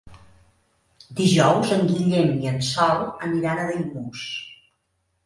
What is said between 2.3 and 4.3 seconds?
i en Sol aniran a Daimús.